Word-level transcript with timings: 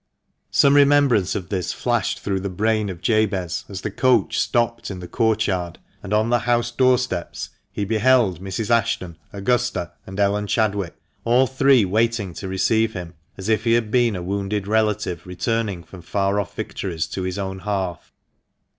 Some 0.49 0.73
remembrance 0.75 1.35
of 1.35 1.49
this 1.49 1.73
flashed 1.73 2.21
through 2.21 2.39
the 2.39 2.49
brain 2.49 2.89
of 2.89 3.01
Jabez 3.01 3.65
as 3.69 3.81
the 3.81 3.91
coach 3.91 4.39
stopped 4.39 4.89
in 4.89 4.99
the 4.99 5.07
courtyard, 5.07 5.77
and 6.01 6.11
on 6.11 6.31
the 6.31 6.39
house 6.39 6.71
doorsteps 6.71 7.51
he 7.71 7.85
beheld 7.85 8.41
Mrs. 8.41 8.71
Ashton, 8.71 9.19
Augusta, 9.31 9.91
and 10.07 10.19
Ellen 10.19 10.47
Chadwick, 10.47 10.95
all 11.23 11.45
three 11.45 11.85
waiting 11.85 12.33
to 12.33 12.47
receive 12.47 12.93
him 12.93 13.13
as 13.37 13.47
if 13.47 13.65
had 13.65 13.91
been 13.91 14.15
a 14.15 14.23
wounded 14.23 14.65
relative 14.67 15.27
returning 15.27 15.83
from 15.83 16.01
far 16.01 16.39
off 16.39 16.55
victories 16.55 17.05
to 17.05 17.21
his 17.21 17.37
own 17.37 17.59
hearth. 17.59 18.11